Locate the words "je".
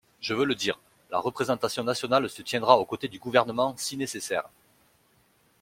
0.19-0.33